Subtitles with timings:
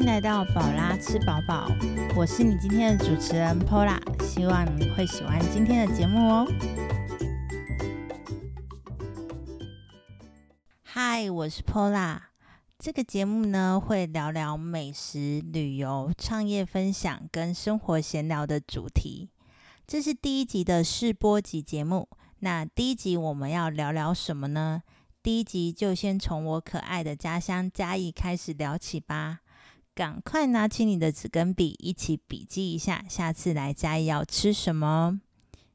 [0.00, 1.70] 迎来到宝拉吃饱饱，
[2.16, 6.46] 我是你今天的主持人 Pola，希望你会喜欢今天的节目哦。
[10.82, 12.18] 嗨，我是 Pola，
[12.78, 19.28] 这个节目呢会聊聊美食、旅游、创业分享跟生活闲聊的主题。
[19.86, 22.08] 这是第一集的试播集节目，
[22.38, 24.82] 那第一集我们要聊聊什么呢？
[25.22, 29.40] 第一集就先从我可爱的家乡嘉义开始聊起吧。
[30.00, 35.20] 赶快拿起你的纸跟笔，一起笔记一下，下次来嘉义要吃什么？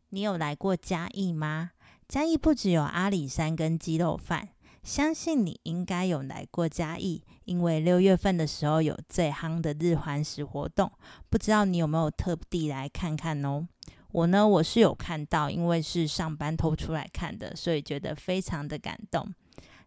[0.10, 1.74] 你有来过嘉义吗？
[2.08, 4.50] 嘉义不只有阿里山跟鸡肉饭，
[4.82, 10.92] 相信你应该有来过嘉义，因为六月份的时候有最夯的日环食活动，
[11.30, 13.68] 不知道你有没有特地来看看哦？
[14.12, 19.32] 我呢，我是有看到，因为是上班偷出来看的，所以觉得非常的感动。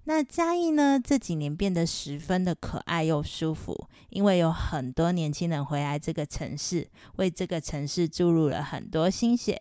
[0.09, 9.61] 那嘉义呢，这几年变得十分的可爱又舒服，因为有很多年轻人回来这个城市，为这个城市注入了很多心血。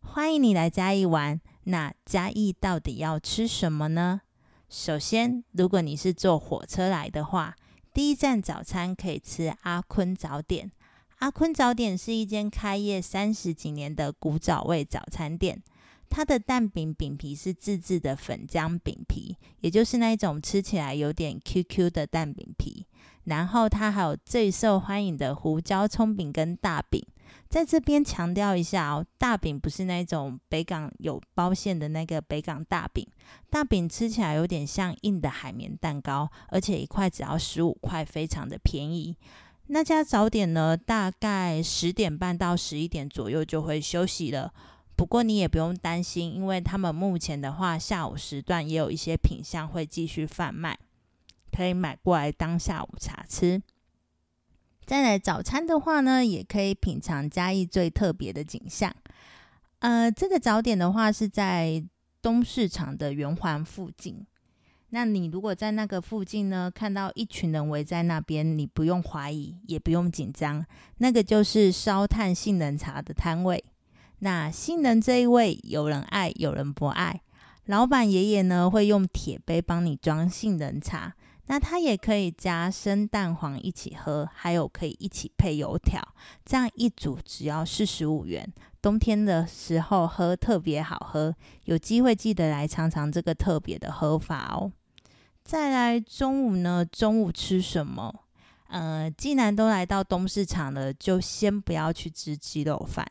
[0.00, 1.40] 欢迎你来嘉义玩。
[1.64, 4.20] 那嘉义到底要吃什么呢？
[4.68, 7.56] 首先，如果你是坐火车来的话，
[7.94, 10.70] 第一站早餐可以吃阿坤早点。
[11.20, 15.62] 阿坤早点是一间开业三十几年的古早味早餐店，
[16.08, 22.86] 它的蛋饼饼皮是自制的粉浆饼皮，也就是那一种吃起来有点 QQ 的蛋饼皮。
[23.24, 27.04] 然后它还有最受欢迎的胡椒葱饼跟大饼。
[27.48, 33.06] 在这边强调一下哦，大饼不是那种北港有包馅的那个北港大饼，
[33.50, 39.16] 大饼吃起来有点像硬的海绵蛋糕，而且一块只要十五块，非常的便宜。
[39.68, 44.52] 那家早点呢，大概十点半到十一点左右就会休息了。
[44.96, 50.78] 不过你也不用担心，因为他们目前的话，下午时段也有一些品相会继续贩卖，
[51.52, 53.62] 可以买过来当下午茶吃。
[54.86, 58.94] 再来早餐的话呢，也可以品尝嘉义最特别的景象。
[59.80, 61.84] 呃，这个早点的话是在
[62.22, 64.26] 东市场的圆环附近。
[64.90, 70.64] 那你如果在那个附近呢，看到一群人围在那边，你不用怀疑，也不用紧张，
[70.98, 73.62] 那个就是烧炭性能茶的摊位。
[74.20, 77.20] 那杏仁这一位，有人爱，有人不爱。
[77.66, 81.14] 老板爷爷呢，会用铁杯帮你装杏仁茶，
[81.46, 86.00] 那他也可以加生蛋黄一起喝，还有可以一起配油条，
[86.44, 88.50] 这样一组只要四十五元。
[88.80, 91.34] 冬天的时候喝特别好喝，
[91.64, 94.70] 有机会记得来尝尝这个特别的喝法哦。
[95.42, 98.14] 再来中午呢，中午吃什么？
[98.68, 103.04] 呃，既然都来到东市场了，就先不要去吃鸡肉饭。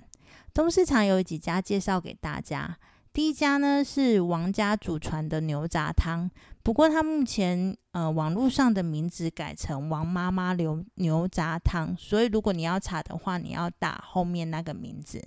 [0.54, 2.78] 东市场有几家介绍给大家，
[3.12, 6.30] 第一家呢是王家祖传的牛杂汤，
[6.64, 15.22] 不过它目前呃网络上的名字改成王妈妈牛牛杂汤，所以如果你要查的话，你要打后面那个名字。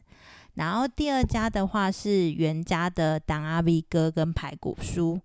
[0.54, 5.20] 然后第二家的话是袁家的党阿 V 哥跟排骨酥，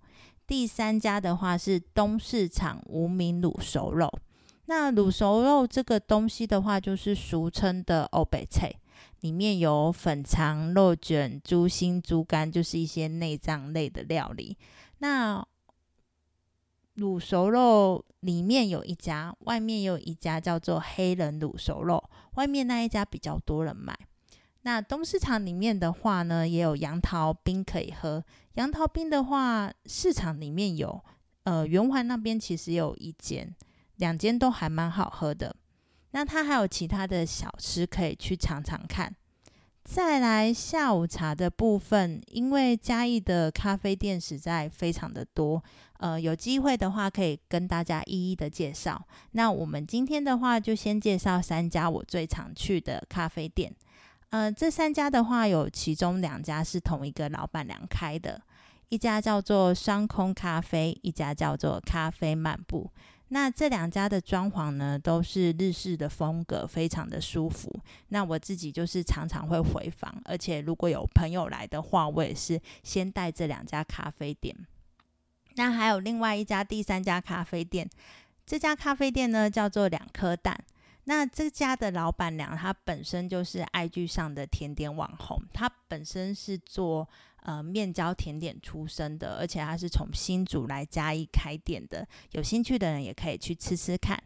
[0.46, 4.12] 第三家的话是东市场无名卤熟肉。
[4.66, 8.72] 那卤熟肉这个东西的话，就是俗称的欧北菜，
[9.22, 14.58] 里面有粉肠、肉卷、猪心、猪肝，就是一些内脏类的料理。
[15.00, 15.46] 那
[16.98, 22.04] 卤熟肉里面有一家，外面有一家叫做黑人卤熟肉，
[22.36, 23.98] 外面那一家比较多人买。
[24.62, 28.24] 那东市场里面的话呢，也有杨桃冰可以喝。
[28.54, 31.04] 杨桃冰的话，市场里面有，
[31.44, 33.54] 呃，圆环那边其实有一间，
[33.98, 35.56] 两间都还蛮好喝的。
[36.14, 39.14] 那它还有其他的小吃可以去尝尝看。
[39.84, 45.62] 再来下午茶的部分，因为嘉义的咖啡店实在非常的多，
[45.98, 49.06] 呃，有机会的话可以跟大家一一的介绍。
[49.32, 53.76] 那我们今天的话，就先介绍三家我最常去的咖啡店。
[54.30, 58.42] 呃，这三家的话，有其中两家是同一个老板娘开的，
[58.88, 62.90] 一家叫做双空咖啡，一家叫做咖啡漫步。
[63.34, 67.68] 那这两家的装潢呢，都是日式的风格，非常的舒服。
[68.10, 74.56] 那我自己就是常常会回访，而且如果有朋友来的话，我也是先带这两家咖啡店。
[75.56, 77.90] 那还有另外一家第三家咖啡店，
[78.46, 80.56] 这家咖啡店呢叫做两颗蛋。
[81.06, 87.10] 那这家的老板娘，她本身就是爱剧上的甜点网红，她本身是做
[87.44, 94.22] 呃面胶甜点出身的，而且它是从新竹来嘉义开店的，有兴趣的人也可以去吃吃看。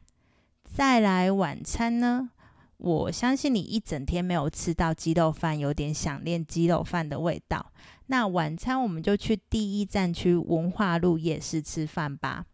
[0.64, 2.30] 再来晚餐呢，
[2.78, 7.72] 我相信你一整天没有吃到鸡肉饭，有点想念鸡肉饭的味道。
[8.08, 12.46] 那晚餐我们就去第一站区文化路夜市吃饭吧。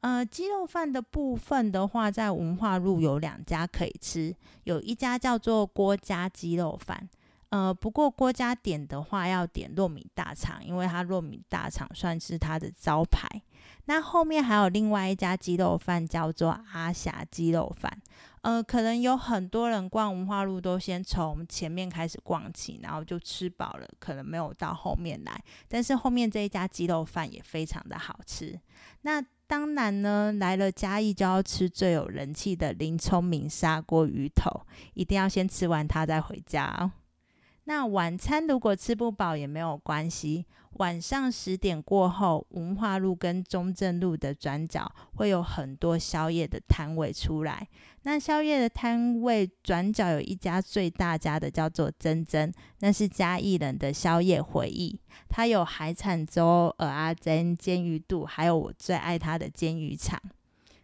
[0.00, 4.34] 呃，鸡肉饭的部分的话，在文化路有两家可以吃，
[4.64, 7.08] 有一家叫做郭家鸡肉饭。
[7.50, 13.28] 呃，不过郭家点的话要点糯米大肠，因为它糯米大肠算是它的招牌。
[13.86, 17.90] 那后面还有另外一家鸡肉饭叫做阿霞鸡肉饭。
[18.42, 25.42] 呃，可能有很多人逛文化路都先从前面开始逛起，然后就吃饱了，可能没有到后面来。
[25.68, 28.58] 但是后面这一家鸡肉饭也非常的好吃。
[29.02, 34.64] 那当然呢，来了嘉义就要吃最有人气的林聪明砂锅鱼头，
[34.94, 36.92] 一定要先吃完它再回家哦。
[37.70, 47.68] 那晚餐如果吃不饱也没有关系，晚上十点过后，文化路跟中正路的转角会有很多宵夜的摊位出来。
[48.02, 54.98] 那宵夜的摊位转角有一家最大家的，叫做珍珍，那是嘉义人的宵夜回忆。
[55.28, 60.20] 它有海产粥、蚵阿珍、煎鱼肚，还有我最爱它的煎鱼肠。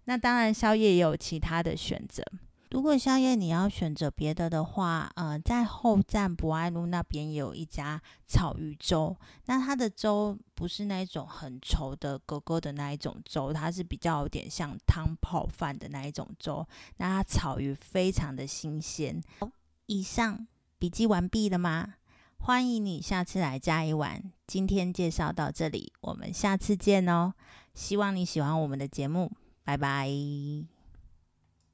[0.05, 2.23] 那当然，宵夜也有其他的选择。
[2.77, 9.17] 如果宵夜你要选择别的的话，呃，在后站博爱路那边也有一家草鱼粥。
[9.47, 16.69] 那它的粥不是那种很稠的勾勾的那一种粥，它是比较有点像汤泡饭的那一种粥。
[16.99, 19.23] 那它草鱼非常的新鲜。
[19.87, 20.47] 以上
[20.79, 21.95] 笔记完毕了吗？
[22.41, 24.23] 欢迎你下次来加一碗。
[24.47, 27.33] 今天介绍到这里，我们下次见哦。
[27.73, 29.33] 希望你喜欢我们的节目，
[29.65, 30.76] 拜拜。